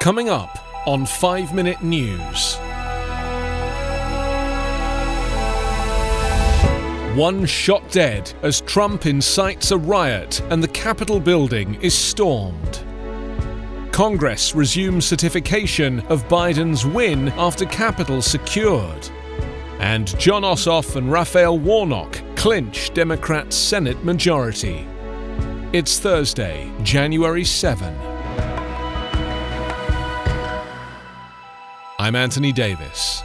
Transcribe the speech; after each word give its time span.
Coming 0.00 0.30
up 0.30 0.58
on 0.86 1.04
5 1.04 1.52
Minute 1.52 1.82
News. 1.82 2.56
One 7.14 7.44
shot 7.44 7.82
dead 7.90 8.32
as 8.42 8.62
Trump 8.62 9.04
incites 9.04 9.72
a 9.72 9.76
riot 9.76 10.40
and 10.48 10.62
the 10.62 10.68
Capitol 10.68 11.20
building 11.20 11.74
is 11.82 11.92
stormed. 11.92 12.82
Congress 13.92 14.54
resumes 14.54 15.04
certification 15.04 16.00
of 16.08 16.26
Biden's 16.28 16.86
win 16.86 17.28
after 17.36 17.66
Capitol 17.66 18.22
secured. 18.22 19.10
And 19.80 20.18
Jon 20.18 20.44
Ossoff 20.44 20.96
and 20.96 21.12
Raphael 21.12 21.58
Warnock 21.58 22.22
clinch 22.36 22.90
Democrats' 22.94 23.54
Senate 23.54 24.02
majority. 24.02 24.88
It's 25.74 25.98
Thursday, 25.98 26.72
January 26.82 27.44
7. 27.44 28.09
I'm 32.00 32.16
Anthony 32.16 32.50
Davis. 32.50 33.22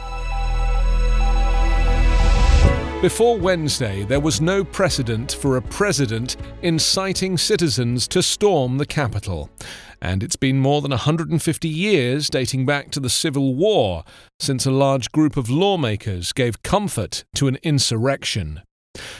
Before 3.00 3.38
Wednesday, 3.38 4.04
there 4.04 4.20
was 4.20 4.42
no 4.42 4.64
precedent 4.64 5.32
for 5.32 5.56
a 5.56 5.62
president 5.62 6.36
inciting 6.60 7.38
citizens 7.38 8.06
to 8.08 8.22
storm 8.22 8.76
the 8.76 8.84
Capitol. 8.84 9.48
And 10.02 10.22
it's 10.22 10.36
been 10.36 10.58
more 10.58 10.82
than 10.82 10.90
150 10.90 11.66
years, 11.66 12.28
dating 12.28 12.66
back 12.66 12.90
to 12.90 13.00
the 13.00 13.08
Civil 13.08 13.54
War, 13.54 14.04
since 14.40 14.66
a 14.66 14.70
large 14.70 15.10
group 15.10 15.38
of 15.38 15.48
lawmakers 15.48 16.34
gave 16.34 16.62
comfort 16.62 17.24
to 17.36 17.48
an 17.48 17.56
insurrection. 17.62 18.60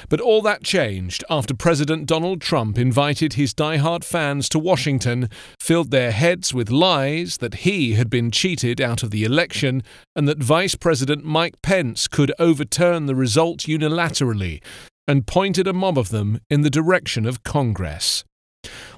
But 0.08 0.20
all 0.20 0.42
that 0.42 0.62
changed 0.62 1.24
after 1.28 1.54
President 1.54 2.06
Donald 2.06 2.40
Trump 2.40 2.78
invited 2.78 3.34
his 3.34 3.54
die-hard 3.54 4.04
fans 4.04 4.48
to 4.50 4.58
Washington, 4.58 5.28
filled 5.60 5.90
their 5.90 6.12
heads 6.12 6.52
with 6.54 6.70
lies 6.70 7.38
that 7.38 7.56
he 7.66 7.94
had 7.94 8.10
been 8.10 8.30
cheated 8.30 8.80
out 8.80 9.02
of 9.02 9.10
the 9.10 9.24
election 9.24 9.82
and 10.14 10.26
that 10.28 10.42
Vice 10.42 10.74
President 10.74 11.24
Mike 11.24 11.60
Pence 11.62 12.08
could 12.08 12.32
overturn 12.38 13.06
the 13.06 13.14
result 13.14 13.60
unilaterally, 13.60 14.62
and 15.08 15.26
pointed 15.26 15.66
a 15.66 15.72
mob 15.72 15.98
of 15.98 16.08
them 16.08 16.40
in 16.50 16.62
the 16.62 16.70
direction 16.70 17.26
of 17.26 17.42
Congress. 17.42 18.24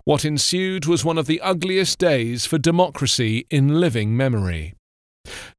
What 0.04 0.24
ensued 0.24 0.86
was 0.86 1.04
one 1.04 1.18
of 1.18 1.26
the 1.26 1.40
ugliest 1.40 1.98
days 1.98 2.46
for 2.46 2.56
democracy 2.56 3.46
in 3.50 3.80
living 3.80 4.16
memory. 4.16 4.74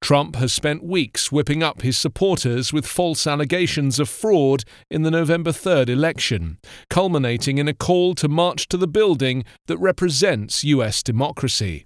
Trump 0.02 0.36
has 0.36 0.54
spent 0.54 0.84
weeks 0.84 1.32
whipping 1.32 1.64
up 1.64 1.82
his 1.82 1.98
supporters 1.98 2.72
with 2.74 2.86
false 2.86 3.26
allegations 3.26 4.00
of 4.00 4.10
fraud 4.10 4.64
in 4.90 5.04
the 5.04 5.12
November 5.12 5.52
3rd 5.52 5.90
election, 5.90 6.58
culminating 6.90 7.58
in 7.58 7.68
a 7.68 7.74
call 7.74 8.16
to 8.16 8.28
march 8.28 8.68
to 8.68 8.78
the 8.78 8.88
building 8.88 9.44
that 9.68 9.78
represents 9.78 10.64
US 10.64 11.04
democracy. 11.04 11.86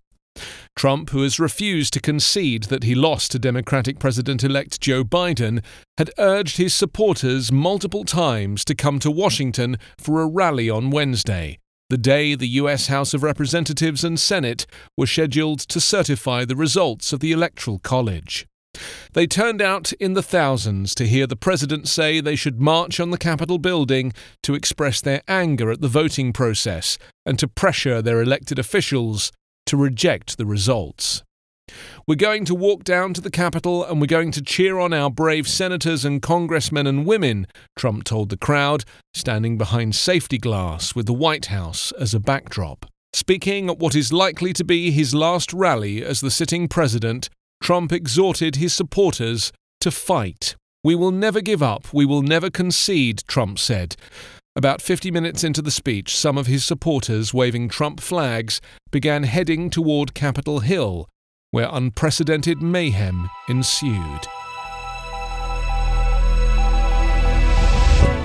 Trump, 0.75 1.11
who 1.11 1.21
has 1.21 1.39
refused 1.39 1.94
to 1.94 1.99
concede 1.99 2.64
that 2.64 2.83
he 2.83 2.95
lost 2.95 3.31
to 3.31 3.39
Democratic 3.39 3.99
President 3.99 4.44
elect 4.44 4.81
Joe 4.81 5.03
Biden, 5.03 5.64
had 5.97 6.09
urged 6.17 6.58
his 6.58 6.73
supporters 6.73 7.52
multiple 7.52 8.03
times 8.03 8.66
to 8.66 8.75
come 8.75 8.99
to 8.99 9.11
Washington 9.11 9.77
for 9.97 10.21
a 10.21 10.27
rally 10.27 10.69
on 10.69 10.89
Wednesday, 10.89 11.59
the 11.94 11.97
day 11.99 12.33
the 12.33 12.47
US 12.47 12.88
House 12.88 13.13
of 13.13 13.22
Representatives 13.22 14.03
and 14.03 14.19
Senate 14.19 14.66
were 14.97 15.05
scheduled 15.05 15.59
to 15.59 15.80
certify 15.80 16.44
the 16.44 16.55
results 16.55 17.13
of 17.13 17.19
the 17.19 17.31
Electoral 17.31 17.77
College. 17.77 18.47
They 19.11 19.27
turned 19.27 19.61
out 19.61 19.94
in 19.99 20.16
the 20.16 20.23
thousands 20.23 20.95
to 20.95 21.05
hear 21.05 21.27
the 21.27 21.36
president 21.36 21.88
say 21.88 22.19
they 22.19 22.36
should 22.36 22.59
march 22.59 22.99
on 22.99 23.11
the 23.11 23.19
Capitol 23.19 23.59
building 23.59 24.11
to 24.41 24.55
express 24.55 25.02
their 25.02 25.21
anger 25.27 25.69
at 25.69 25.81
the 25.81 25.88
voting 25.88 26.33
process 26.33 26.97
and 27.27 27.38
to 27.38 27.47
pressure 27.47 28.02
their 28.02 28.23
elected 28.23 28.58
officials 28.58 29.31
to 29.67 29.77
reject 29.77 30.39
the 30.39 30.47
results. 30.47 31.21
We're 32.06 32.16
going 32.16 32.44
to 32.45 32.56
walk 32.56 32.83
down 32.83 33.14
to 33.14 33.22
the 33.22 33.31
Capitol 33.31 33.86
and 33.86 34.02
we're 34.02 34.08
going 34.08 34.31
to 34.31 34.42
cheer 34.42 34.78
on 34.78 34.94
our 34.94 35.09
brave 35.09 35.47
senators 35.47 36.03
and 36.03 36.22
congressmen 36.22 36.86
and 36.86 37.05
women, 37.05 37.48
Trump 37.77 38.04
told 38.04 38.30
the 38.30 38.37
crowd, 38.37 38.83
standing 39.14 39.58
behind 39.58 39.95
safety 39.95 40.37
glass 40.37 40.95
with 40.95 41.05
the 41.05 41.14
White 41.14 41.45
House 41.45 41.93
as 41.93 42.14
a 42.14 42.20
backdrop. 42.20 42.86
Speaking 43.14 43.70
at 43.70 43.80
what 43.80 43.95
is 43.95 44.11
likely 44.11 44.52
to 44.54 44.65
be 44.65 44.92
his 44.92 45.15
last 45.15 45.54
rally 45.54 46.04
as 46.04 46.20
the 46.20 46.32
sitting 46.32 46.67
president, 46.67 47.30
Trump 47.61 47.93
exhorted 47.93 48.58
his 48.58 48.73
supporters 48.73 49.54
to 49.80 49.92
fight. 49.92 50.55
We 50.83 50.95
will 50.95 51.11
never 51.11 51.39
give 51.39 51.64
up, 51.64 51.93
we 51.93 52.05
will 52.05 52.23
never 52.23 52.49
concede, 52.49 53.23
Trump 53.27 53.60
said. 53.60 53.95
About 54.55 54.82
50 54.82 55.10
minutes 55.10 55.43
into 55.43 55.61
the 55.61 55.71
speech, 55.71 56.16
some 56.16 56.37
of 56.37 56.48
his 56.48 56.66
supporters, 56.66 57.33
waving 57.33 57.70
Trump 57.70 58.02
flags, 58.02 58.60
began 58.92 59.23
heading 59.23 59.70
toward 59.70 60.14
Capitol 60.14 60.60
Hill, 60.60 61.08
where 61.53 61.69
unprecedented 61.71 62.64
mayhem 62.64 63.30
ensued. 63.47 64.21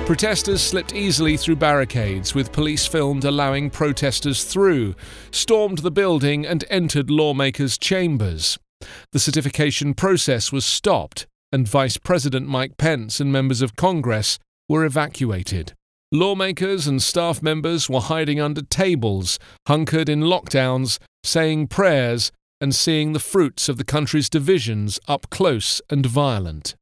Protesters 0.06 0.62
slipped 0.62 0.94
easily 0.94 1.36
through 1.36 1.56
barricades, 1.56 2.34
with 2.34 2.52
police 2.52 2.86
filmed 2.86 3.26
allowing 3.26 3.68
protesters 3.68 4.44
through, 4.44 4.94
stormed 5.30 5.80
the 5.80 5.90
building, 5.90 6.46
and 6.46 6.64
entered 6.70 7.10
lawmakers' 7.10 7.76
chambers. 7.76 8.58
The 9.12 9.18
certification 9.18 9.92
process 9.92 10.50
was 10.50 10.64
stopped, 10.64 11.26
and 11.52 11.68
Vice 11.68 11.98
President 11.98 12.48
Mike 12.48 12.78
Pence 12.78 13.20
and 13.20 13.30
members 13.30 13.60
of 13.60 13.76
Congress 13.76 14.38
were 14.70 14.86
evacuated. 14.86 15.74
Lawmakers 16.10 16.86
and 16.86 17.02
staff 17.02 17.42
members 17.42 17.90
were 17.90 18.00
hiding 18.00 18.40
under 18.40 18.62
tables, 18.62 19.38
hunkered 19.66 20.08
in 20.08 20.20
lockdowns, 20.20 20.98
saying 21.22 21.66
prayers, 21.66 22.32
and 22.60 22.74
seeing 22.74 23.12
the 23.12 23.20
fruits 23.20 23.68
of 23.68 23.76
the 23.76 23.84
country's 23.84 24.28
divisions 24.28 24.98
up 25.06 25.30
close 25.30 25.80
and 25.90 26.04
violent. 26.04 26.74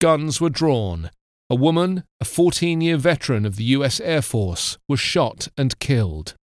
Guns 0.00 0.40
were 0.40 0.50
drawn. 0.50 1.10
A 1.50 1.54
woman, 1.54 2.04
a 2.20 2.24
14 2.24 2.80
year 2.80 2.96
veteran 2.96 3.44
of 3.44 3.56
the 3.56 3.64
US 3.76 4.00
Air 4.00 4.22
Force, 4.22 4.78
was 4.88 5.00
shot 5.00 5.48
and 5.56 5.78
killed. 5.78 6.34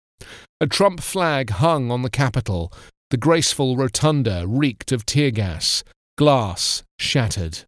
A 0.61 0.67
Trump 0.67 1.01
flag 1.01 1.51
hung 1.51 1.91
on 1.91 2.03
the 2.03 2.11
Capitol. 2.11 2.73
The 3.11 3.17
graceful 3.17 3.77
rotunda 3.77 4.45
reeked 4.47 4.93
of 4.93 5.07
tear 5.07 5.31
gas. 5.31 5.83
Glass 6.17 6.83
shattered. 6.99 7.65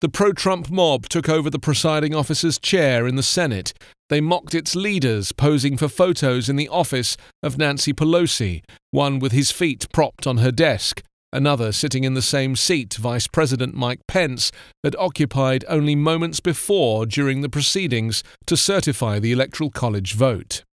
The 0.00 0.08
pro 0.08 0.32
Trump 0.32 0.70
mob 0.70 1.08
took 1.08 1.28
over 1.28 1.50
the 1.50 1.58
presiding 1.58 2.14
officer's 2.14 2.58
chair 2.58 3.06
in 3.06 3.16
the 3.16 3.22
Senate. 3.22 3.74
They 4.08 4.20
mocked 4.20 4.54
its 4.54 4.74
leaders, 4.74 5.32
posing 5.32 5.76
for 5.76 5.88
photos 5.88 6.48
in 6.48 6.56
the 6.56 6.68
office 6.68 7.16
of 7.42 7.58
Nancy 7.58 7.92
Pelosi, 7.92 8.62
one 8.90 9.18
with 9.18 9.32
his 9.32 9.50
feet 9.50 9.86
propped 9.92 10.26
on 10.26 10.38
her 10.38 10.50
desk, 10.50 11.02
another 11.32 11.72
sitting 11.72 12.04
in 12.04 12.14
the 12.14 12.22
same 12.22 12.56
seat 12.56 12.94
Vice 12.94 13.26
President 13.26 13.74
Mike 13.74 14.00
Pence 14.08 14.50
had 14.82 14.96
occupied 14.96 15.64
only 15.68 15.94
moments 15.94 16.40
before 16.40 17.04
during 17.04 17.42
the 17.42 17.50
proceedings 17.50 18.24
to 18.46 18.56
certify 18.56 19.18
the 19.18 19.32
Electoral 19.32 19.70
College 19.70 20.14
vote. 20.14 20.64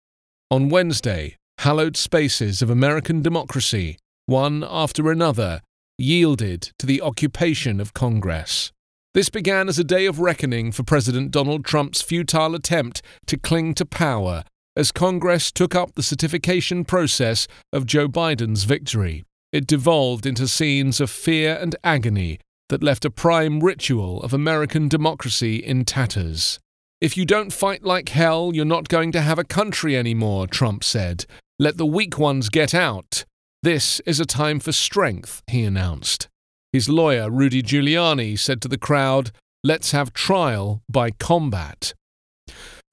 On 0.50 0.69
Wednesday, 0.69 1.35
hallowed 1.57 1.97
spaces 1.97 2.62
of 2.62 2.69
American 2.69 3.22
democracy, 3.22 3.97
one 4.28 4.63
after 4.68 5.12
another, 5.12 5.62
yielded 5.97 6.72
to 6.79 6.85
the 6.85 7.01
occupation 7.01 7.81
of 7.81 7.94
Congress. 7.94 8.72
This 9.16 9.30
began 9.30 9.70
as 9.70 9.80
a 9.80 9.86
day 9.86 10.08
of 10.08 10.20
reckoning 10.20 10.74
for 10.74 10.84
President 10.84 11.31
Donald 11.31 11.64
Trump's 11.64 12.02
futile 12.02 12.53
attempt 12.53 13.02
to 13.28 13.38
cling 13.38 13.74
to 13.76 13.86
power 13.86 14.44
as 14.76 14.92
Congress 14.92 15.53
took 15.53 15.74
up 15.74 15.96
the 15.96 16.03
certification 16.03 16.84
process 16.84 17.48
of 17.72 17.86
Joe 17.86 18.09
Biden's 18.09 18.66
victory. 18.66 19.24
It 19.54 19.68
devolved 19.68 20.25
into 20.25 20.50
scenes 20.50 21.00
of 21.00 21.09
fear 21.09 21.58
and 21.62 21.78
agony 21.81 22.42
that 22.68 22.84
left 22.84 23.06
a 23.06 23.09
prime 23.09 23.62
ritual 23.62 24.22
of 24.22 24.34
American 24.34 24.90
democracy 24.90 25.64
in 25.64 25.86
tatters. 25.86 26.59
If 27.00 27.16
you 27.16 27.24
don't 27.24 27.54
fight 27.54 27.86
like 27.86 28.09
hell, 28.09 28.52
you're 28.54 28.66
not 28.66 28.90
going 28.90 29.14
to 29.14 29.22
have 29.22 29.40
a 29.40 29.46
country 29.46 29.96
anymore, 29.96 30.46
Trump 30.46 30.84
said. 30.84 31.25
Let 31.58 31.78
the 31.78 31.86
weak 31.86 32.20
ones 32.20 32.50
get 32.50 32.74
out. 32.74 33.24
This 33.63 34.01
is 34.01 34.19
a 34.19 34.25
time 34.25 34.60
for 34.60 34.74
strength, 34.74 35.42
he 35.48 35.63
announced. 35.63 36.28
His 36.75 36.89
lawyer, 36.89 37.31
Rudy 37.31 37.63
Giuliani, 37.63 38.38
said 38.38 38.62
to 38.62 38.68
the 38.68 38.77
crowd, 38.77 39.31
Let's 39.63 39.92
have 39.92 40.12
trial 40.12 40.81
by 40.89 41.10
combat. 41.10 41.94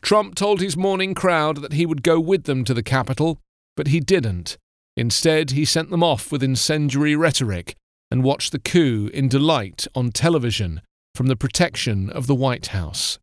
Trump 0.02 0.36
told 0.36 0.60
his 0.60 0.76
morning 0.76 1.14
crowd 1.14 1.56
that 1.62 1.72
he 1.72 1.84
would 1.84 2.04
go 2.04 2.20
with 2.20 2.44
them 2.44 2.64
to 2.66 2.74
the 2.74 2.84
Capitol, 2.84 3.40
but 3.76 3.88
he 3.88 3.98
didn't. 3.98 4.56
Instead, 4.96 5.50
he 5.50 5.64
sent 5.64 5.90
them 5.90 6.04
off 6.04 6.30
with 6.30 6.44
incendiary 6.44 7.16
rhetoric 7.16 7.74
and 8.08 8.22
watched 8.22 8.52
the 8.52 8.60
coup 8.60 9.10
in 9.12 9.26
delight 9.26 9.88
on 9.96 10.12
television 10.12 10.80
from 11.16 11.26
the 11.26 11.34
protection 11.34 12.08
of 12.08 12.28
the 12.28 12.36
White 12.36 12.68
House. 12.68 13.18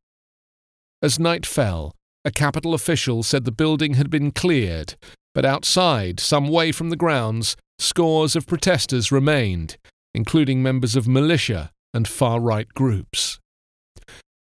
As 1.01 1.17
night 1.17 1.45
fell, 1.45 1.95
a 2.25 2.31
Capitol 2.31 2.73
official 2.73 3.23
said 3.23 3.45
the 3.45 3.53
building 3.53 3.94
had 3.94 4.09
been 4.09 4.31
cleared, 4.31 4.95
but 5.33 5.45
outside, 5.45 6.19
some 6.19 6.50
way 6.50 6.73
from 6.73 6.89
the 6.89 6.97
grounds, 6.97 7.56
scores 7.77 8.35
of 8.35 8.45
protesters 8.45 9.09
remained, 9.09 9.77
including 10.13 10.61
members 10.63 10.95
of 10.95 11.07
militia 11.07 11.71
and 11.94 12.07
far 12.07 12.39
right 12.39 12.67
groups. 12.69 13.39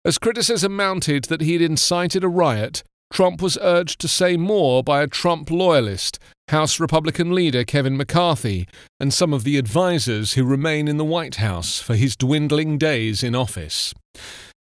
As 0.05 0.17
criticism 0.17 0.75
mounted 0.75 1.25
that 1.25 1.41
he 1.41 1.53
had 1.53 1.61
incited 1.61 2.23
a 2.23 2.29
riot, 2.29 2.83
Trump 3.11 3.41
was 3.41 3.57
urged 3.61 3.99
to 4.01 4.07
say 4.07 4.37
more 4.37 4.83
by 4.83 5.01
a 5.01 5.07
Trump 5.07 5.49
loyalist, 5.49 6.19
House 6.49 6.79
Republican 6.79 7.33
leader 7.33 7.63
Kevin 7.63 7.97
McCarthy, 7.97 8.67
and 8.99 9.13
some 9.13 9.33
of 9.33 9.43
the 9.43 9.57
advisers 9.57 10.33
who 10.33 10.43
remain 10.43 10.87
in 10.87 10.97
the 10.97 11.05
White 11.05 11.35
House 11.35 11.79
for 11.79 11.95
his 11.95 12.15
dwindling 12.15 12.77
days 12.77 13.23
in 13.23 13.35
office. 13.35 13.93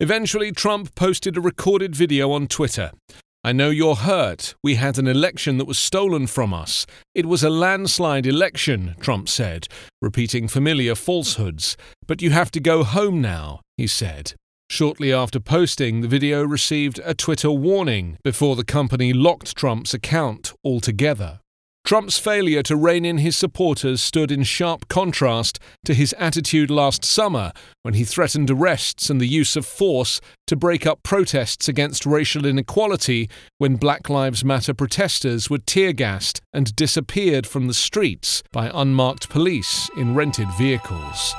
Eventually, 0.01 0.53
Trump 0.53 0.95
posted 0.95 1.37
a 1.37 1.41
recorded 1.41 1.95
video 1.97 2.33
on 2.33 2.47
Twitter. 2.47 2.91
I 3.47 3.53
know 3.53 3.69
you're 3.69 3.97
hurt. 3.97 4.55
We 4.63 4.77
had 4.77 4.97
an 4.97 5.07
election 5.07 5.59
that 5.59 5.67
was 5.67 5.79
stolen 5.79 6.27
from 6.27 6.55
us. 6.55 6.87
It 7.15 7.27
was 7.27 7.43
a 7.43 7.51
landslide 7.51 8.27
election, 8.27 8.95
Trump 9.01 9.29
said, 9.29 9.69
repeating 10.01 10.49
familiar 10.49 10.95
falsehoods. 10.95 11.77
But 12.07 12.23
you 12.23 12.31
have 12.31 12.51
to 12.53 12.61
go 12.61 12.85
home 12.85 13.21
now, 13.21 13.61
he 13.77 13.87
said. 13.87 14.33
Shortly 14.71 15.13
after 15.13 15.41
posting, 15.41 16.01
the 16.01 16.09
video 16.09 16.43
received 16.43 16.99
a 17.05 17.13
Twitter 17.13 17.51
warning 17.51 18.17
before 18.25 18.57
the 18.57 18.65
company 18.65 19.13
locked 19.13 19.55
Trump's 19.55 19.93
account 19.93 20.55
altogether. 20.65 21.41
Trump's 21.85 22.19
failure 22.19 22.63
to 22.63 22.77
rein 22.77 23.05
in 23.05 23.19
his 23.19 23.37
supporters 23.37 24.01
stood 24.01 24.33
in 24.33 24.43
sharp 24.43 24.89
contrast 24.89 25.59
to 25.85 25.93
his 25.93 26.15
attitude 26.19 26.71
last 26.71 27.05
summer 27.05 27.53
when 27.83 27.93
he 27.93 28.05
threatened 28.05 28.51
arrests 28.51 29.11
and 29.11 29.21
the 29.21 29.29
use 29.29 29.55
of 29.55 29.67
force 29.67 30.19
to 30.47 30.57
break 30.57 30.87
up 30.87 31.03
protests 31.03 31.69
against 31.69 32.07
racial 32.07 32.47
inequality 32.47 33.29
when 33.59 33.77
Black 33.77 34.09
Lives 34.09 34.43
Matter 34.43 34.73
protesters 34.73 35.51
were 35.51 35.59
tear 35.59 35.93
gassed 35.93 36.41
and 36.55 36.75
disappeared 36.75 37.47
from 37.47 37.67
the 37.67 37.75
streets 37.75 38.43
by 38.51 38.71
unmarked 38.73 39.29
police 39.29 39.91
in 39.95 40.15
rented 40.15 40.49
vehicles. 40.57 41.35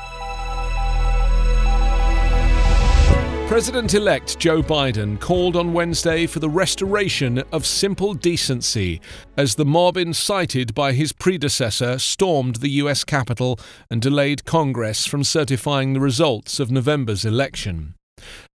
President 3.47 3.94
elect 3.94 4.39
Joe 4.39 4.63
Biden 4.63 5.19
called 5.19 5.56
on 5.56 5.71
Wednesday 5.71 6.25
for 6.25 6.39
the 6.39 6.50
restoration 6.50 7.44
of 7.51 7.63
simple 7.63 8.15
decency 8.15 9.00
as 9.38 9.53
the 9.53 9.63
mob 9.63 9.97
incited 9.97 10.74
by 10.74 10.94
his 10.94 11.13
predecessor 11.13 12.00
stormed 12.00 12.56
the 12.56 12.69
U.S. 12.69 13.03
Capitol 13.03 13.59
and 13.89 14.01
delayed 14.01 14.45
Congress 14.45 15.06
from 15.06 15.24
certifying 15.24 15.94
the 15.94 16.00
results 16.00 16.59
of 16.59 16.71
November's 16.71 17.24
election. 17.24 17.94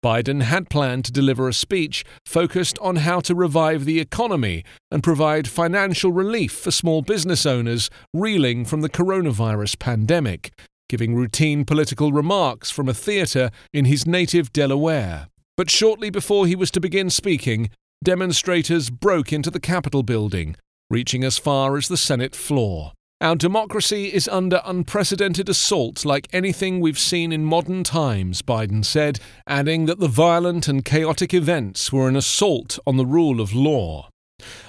Biden 0.03 0.41
had 0.41 0.71
planned 0.71 1.06
to 1.06 1.12
deliver 1.12 1.47
a 1.47 1.53
speech 1.53 2.03
focused 2.25 2.80
on 2.80 2.97
how 2.97 3.19
to 3.19 3.35
revive 3.35 3.85
the 3.85 4.00
economy 4.00 4.65
and 4.89 5.03
provide 5.03 5.47
financial 5.47 6.12
relief 6.12 6.51
for 6.51 6.71
small 6.71 7.03
business 7.03 7.45
owners 7.45 7.92
reeling 8.12 8.65
from 8.65 8.81
the 8.81 8.89
coronavirus 8.89 9.77
pandemic, 9.77 10.51
giving 10.89 11.15
routine 11.15 11.63
political 11.63 12.12
remarks 12.12 12.69
from 12.69 12.89
a 12.89 12.94
theatre 12.94 13.51
in 13.71 13.86
his 13.86 14.06
native 14.06 14.51
Delaware. 14.51 15.27
But 15.56 15.69
shortly 15.69 16.09
before 16.09 16.47
he 16.47 16.56
was 16.56 16.71
to 16.71 16.81
begin 16.81 17.09
speaking, 17.09 17.69
demonstrators 18.03 18.89
broke 18.89 19.31
into 19.31 19.51
the 19.51 19.59
Capitol 19.59 20.03
building, 20.03 20.56
reaching 20.89 21.24
as 21.24 21.38
far 21.38 21.77
as 21.77 21.88
the 21.88 21.97
Senate 21.97 22.36
floor. 22.36 22.94
Our 23.21 23.36
democracy 23.36 24.06
is 24.06 24.30
under 24.30 24.62
unprecedented 24.63 25.50
assault 25.50 26.06
like 26.06 26.30
anything 26.31 26.80
we've 26.80 26.97
seen 26.97 27.33
in 27.33 27.44
modern 27.44 27.83
times, 27.83 28.42
Biden 28.42 28.83
said, 28.85 29.19
adding 29.45 29.85
that 29.85 30.00
the 30.00 30.07
violent 30.07 30.69
and 30.69 30.85
chaotic 30.85 31.33
events 31.33 31.92
were 31.92 32.07
an 32.07 32.15
assault 32.15 32.80
on 32.88 32.95
the 32.95 33.06
rule 33.06 33.42
of 33.42 33.53
law. 33.53 34.07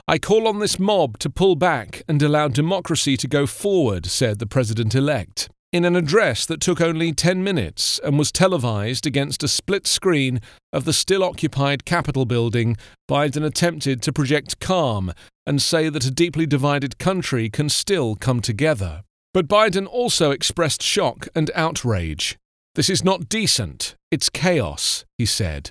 I 0.08 0.18
call 0.18 0.48
on 0.48 0.58
this 0.58 0.80
mob 0.80 1.18
to 1.20 1.30
pull 1.30 1.54
back 1.54 2.02
and 2.08 2.20
allow 2.20 2.48
democracy 2.48 3.16
to 3.18 3.28
go 3.28 3.46
forward, 3.46 4.06
said 4.06 4.40
the 4.40 4.46
president 4.46 4.96
elect 4.96 5.48
in 5.72 5.84
an 5.84 5.94
address 5.94 6.46
that 6.46 6.60
took 6.60 6.80
only 6.80 7.12
10 7.12 7.44
minutes 7.44 8.00
and 8.02 8.18
was 8.18 8.32
televised 8.32 9.06
against 9.06 9.44
a 9.44 9.48
split 9.48 9.86
screen 9.86 10.40
of 10.72 10.84
the 10.84 10.92
still 10.92 11.22
occupied 11.22 11.84
Capitol 11.84 12.24
building, 12.24 12.76
Biden 13.08 13.44
attempted 13.44 14.02
to 14.02 14.12
project 14.12 14.58
calm 14.58 15.12
and 15.46 15.62
say 15.62 15.88
that 15.88 16.04
a 16.04 16.10
deeply 16.10 16.46
divided 16.46 16.98
country 16.98 17.48
can 17.48 17.68
still 17.68 18.16
come 18.16 18.40
together. 18.40 19.02
But 19.32 19.46
Biden 19.46 19.86
also 19.86 20.32
expressed 20.32 20.82
shock 20.82 21.28
and 21.36 21.50
outrage. 21.54 22.36
This 22.74 22.90
is 22.90 23.04
not 23.04 23.28
decent, 23.28 23.94
it's 24.10 24.28
chaos, 24.28 25.04
he 25.18 25.26
said. 25.26 25.70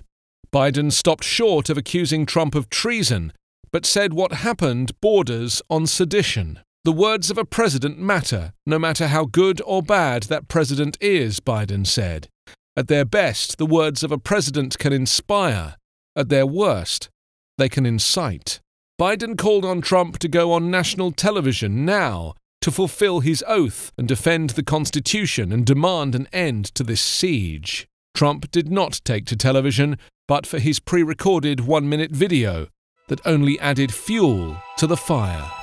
Biden 0.51 0.91
stopped 0.91 1.25
short 1.25 1.69
of 1.69 1.77
accusing 1.77 2.25
Trump 2.25 2.55
of 2.55 2.69
treason, 2.69 3.33
but 3.71 3.85
said 3.85 4.13
what 4.13 4.31
happened 4.33 4.99
borders 5.01 5.61
on 5.69 5.85
sedition. 5.87 6.59
The 6.85 6.93
words 6.93 7.29
of 7.29 7.37
a 7.37 7.43
president 7.43 7.99
matter, 7.99 8.53
no 8.65 8.79
matter 8.79 9.07
how 9.07 9.25
good 9.25 9.61
or 9.65 9.83
bad 9.83 10.23
that 10.23 10.47
president 10.47 10.97
is, 11.01 11.41
Biden 11.41 11.85
said. 11.85 12.29
At 12.77 12.87
their 12.87 13.03
best, 13.03 13.57
the 13.57 13.65
words 13.65 14.01
of 14.01 14.13
a 14.13 14.17
president 14.17 14.77
can 14.77 14.93
inspire. 14.93 15.75
At 16.15 16.29
their 16.29 16.47
worst, 16.47 17.09
they 17.57 17.67
can 17.67 17.85
incite. 17.85 18.61
Biden 18.99 19.37
called 19.37 19.65
on 19.65 19.81
Trump 19.81 20.19
to 20.19 20.29
go 20.29 20.53
on 20.53 20.71
national 20.71 21.11
television 21.11 21.83
now 21.83 22.33
to 22.61 22.71
fulfill 22.71 23.19
his 23.19 23.43
oath 23.45 23.91
and 23.97 24.07
defend 24.07 24.51
the 24.51 24.63
Constitution 24.63 25.51
and 25.51 25.65
demand 25.65 26.15
an 26.15 26.27
end 26.31 26.73
to 26.75 26.83
this 26.83 27.01
siege. 27.01 27.87
Trump 28.13 28.51
did 28.51 28.71
not 28.71 29.01
take 29.03 29.25
to 29.25 29.35
television, 29.35 29.97
but 30.29 30.45
for 30.45 30.59
his 30.59 30.79
pre 30.79 31.03
recorded 31.03 31.61
one 31.61 31.89
minute 31.89 32.11
video 32.11 32.67
that 33.09 33.25
only 33.25 33.59
added 33.59 33.93
fuel 33.93 34.57
to 34.77 34.87
the 34.87 34.97
fire. 34.97 35.58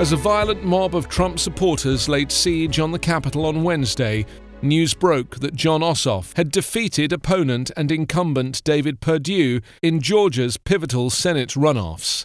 As 0.00 0.12
a 0.12 0.16
violent 0.16 0.64
mob 0.64 0.96
of 0.96 1.10
Trump 1.10 1.38
supporters 1.38 2.08
laid 2.08 2.32
siege 2.32 2.80
on 2.80 2.90
the 2.90 2.98
Capitol 2.98 3.44
on 3.44 3.62
Wednesday, 3.62 4.24
news 4.62 4.94
broke 4.94 5.40
that 5.40 5.54
Jon 5.54 5.82
Ossoff 5.82 6.34
had 6.38 6.50
defeated 6.50 7.12
opponent 7.12 7.70
and 7.76 7.92
incumbent 7.92 8.64
David 8.64 9.02
Perdue 9.02 9.60
in 9.82 10.00
Georgia's 10.00 10.56
pivotal 10.56 11.10
Senate 11.10 11.50
runoffs. 11.50 12.24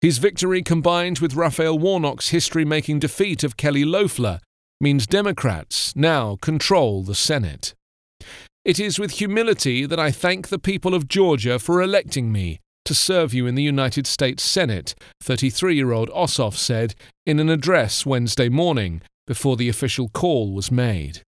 His 0.00 0.18
victory, 0.18 0.62
combined 0.62 1.18
with 1.18 1.34
Raphael 1.34 1.76
Warnock's 1.76 2.28
history 2.28 2.64
making 2.64 3.00
defeat 3.00 3.42
of 3.42 3.56
Kelly 3.56 3.84
Loeffler, 3.84 4.38
means 4.80 5.04
Democrats 5.04 5.96
now 5.96 6.36
control 6.36 7.02
the 7.02 7.16
Senate. 7.16 7.74
It 8.64 8.78
is 8.78 9.00
with 9.00 9.18
humility 9.18 9.84
that 9.84 9.98
I 9.98 10.12
thank 10.12 10.46
the 10.46 10.60
people 10.60 10.94
of 10.94 11.08
Georgia 11.08 11.58
for 11.58 11.82
electing 11.82 12.30
me, 12.30 12.60
to 12.86 12.94
serve 12.94 13.34
you 13.34 13.46
in 13.46 13.54
the 13.54 13.62
United 13.62 14.06
States 14.06 14.42
Senate, 14.42 14.94
33 15.22 15.74
year 15.74 15.92
old 15.92 16.08
Ossoff 16.10 16.54
said 16.54 16.94
in 17.26 17.38
an 17.38 17.50
address 17.50 18.06
Wednesday 18.06 18.48
morning 18.48 19.02
before 19.26 19.56
the 19.56 19.68
official 19.68 20.08
call 20.08 20.52
was 20.52 20.70
made. 20.70 21.22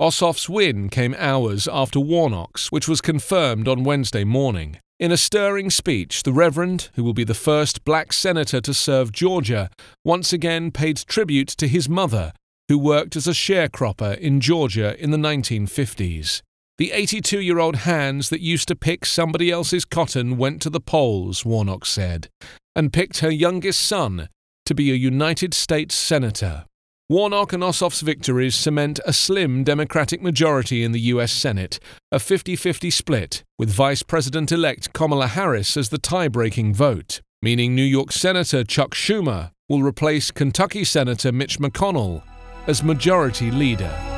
Ossoff's 0.00 0.48
win 0.48 0.88
came 0.88 1.16
hours 1.18 1.66
after 1.66 1.98
Warnock's, 1.98 2.70
which 2.70 2.86
was 2.86 3.00
confirmed 3.00 3.66
on 3.66 3.82
Wednesday 3.82 4.22
morning. 4.22 4.78
In 5.00 5.10
a 5.10 5.16
stirring 5.16 5.70
speech, 5.70 6.22
the 6.22 6.32
Reverend, 6.32 6.90
who 6.94 7.02
will 7.02 7.14
be 7.14 7.24
the 7.24 7.34
first 7.34 7.84
black 7.84 8.12
senator 8.12 8.60
to 8.60 8.74
serve 8.74 9.10
Georgia, 9.10 9.70
once 10.04 10.32
again 10.32 10.70
paid 10.70 10.98
tribute 10.98 11.48
to 11.48 11.66
his 11.68 11.88
mother, 11.88 12.32
who 12.68 12.78
worked 12.78 13.16
as 13.16 13.26
a 13.26 13.32
sharecropper 13.32 14.16
in 14.18 14.40
Georgia 14.40 15.00
in 15.02 15.10
the 15.10 15.16
1950s. 15.16 16.42
The 16.78 16.92
82 16.92 17.40
year 17.40 17.58
old 17.58 17.76
hands 17.76 18.28
that 18.28 18.40
used 18.40 18.68
to 18.68 18.76
pick 18.76 19.04
somebody 19.04 19.50
else's 19.50 19.84
cotton 19.84 20.36
went 20.38 20.62
to 20.62 20.70
the 20.70 20.80
polls, 20.80 21.44
Warnock 21.44 21.84
said, 21.84 22.28
and 22.76 22.92
picked 22.92 23.18
her 23.18 23.30
youngest 23.30 23.80
son 23.80 24.28
to 24.64 24.74
be 24.76 24.92
a 24.92 24.94
United 24.94 25.54
States 25.54 25.96
Senator. 25.96 26.66
Warnock 27.08 27.52
and 27.52 27.64
Ossoff's 27.64 28.02
victories 28.02 28.54
cement 28.54 29.00
a 29.04 29.12
slim 29.12 29.64
Democratic 29.64 30.22
majority 30.22 30.84
in 30.84 30.92
the 30.92 31.00
U.S. 31.12 31.32
Senate, 31.32 31.80
a 32.12 32.20
50 32.20 32.54
50 32.54 32.90
split, 32.90 33.42
with 33.58 33.70
Vice 33.70 34.04
President 34.04 34.52
elect 34.52 34.92
Kamala 34.92 35.26
Harris 35.26 35.76
as 35.76 35.88
the 35.88 35.98
tie 35.98 36.28
breaking 36.28 36.74
vote, 36.74 37.20
meaning 37.42 37.74
New 37.74 37.82
York 37.82 38.12
Senator 38.12 38.62
Chuck 38.62 38.90
Schumer 38.94 39.50
will 39.68 39.82
replace 39.82 40.30
Kentucky 40.30 40.84
Senator 40.84 41.32
Mitch 41.32 41.58
McConnell 41.58 42.22
as 42.68 42.84
Majority 42.84 43.50
Leader. 43.50 44.17